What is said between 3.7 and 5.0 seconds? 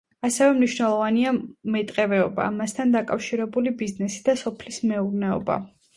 ბიზნესი და სოფლის